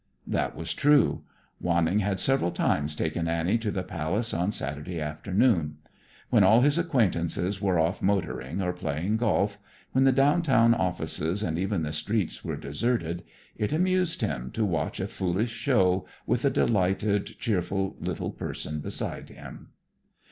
[0.25, 1.25] That was true.
[1.61, 5.77] Wanning had several times taken Annie to the Palace on Saturday afternoon.
[6.31, 9.59] When all his acquaintances were off motoring or playing golf,
[9.91, 13.23] when the down town offices and even the streets were deserted,
[13.55, 19.29] it amused him to watch a foolish show with a delighted, cheerful little person beside
[19.29, 19.67] him.